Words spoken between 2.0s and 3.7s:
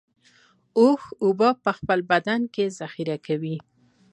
بدن کې ذخیره کوي